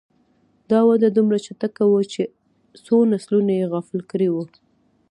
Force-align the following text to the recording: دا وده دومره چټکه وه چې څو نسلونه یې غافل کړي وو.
دا 0.69 0.79
وده 0.89 1.07
دومره 1.11 1.37
چټکه 1.45 1.83
وه 1.91 2.01
چې 2.13 2.21
څو 2.85 2.95
نسلونه 3.13 3.51
یې 3.59 3.69
غافل 3.73 3.99
کړي 4.11 4.27
وو. 4.31 4.43